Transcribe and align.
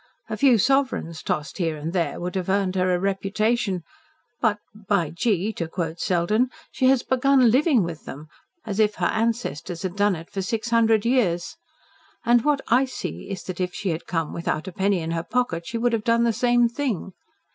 A 0.31 0.35
few 0.35 0.57
sovereigns 0.57 1.21
tossed 1.21 1.59
here 1.59 1.77
and 1.77 1.93
there 1.93 2.19
would 2.19 2.33
have 2.33 2.49
earned 2.49 2.75
her 2.75 2.91
a 2.91 2.97
reputation 2.99 3.83
but, 4.41 4.57
by 4.73 5.11
gee! 5.11 5.53
to 5.53 5.67
quote 5.67 5.99
Selden 5.99 6.49
she 6.71 6.87
has 6.87 7.03
begun 7.03 7.51
LIVING 7.51 7.83
with 7.83 8.05
them, 8.05 8.25
as 8.65 8.79
if 8.79 8.95
her 8.95 9.05
ancestors 9.05 9.83
had 9.83 9.95
done 9.95 10.15
it 10.15 10.31
for 10.31 10.41
six 10.41 10.71
hundred 10.71 11.05
years. 11.05 11.55
And 12.25 12.43
what 12.43 12.61
I 12.67 12.85
see 12.85 13.29
is 13.29 13.43
that 13.43 13.61
if 13.61 13.75
she 13.75 13.89
had 13.89 14.07
come 14.07 14.33
without 14.33 14.67
a 14.67 14.71
penny 14.71 15.01
in 15.01 15.11
her 15.11 15.21
pocket 15.21 15.67
she 15.67 15.77
would 15.77 15.93
have 15.93 16.03
done 16.03 16.23
the 16.23 16.33
same 16.33 16.67
thing." 16.67 17.13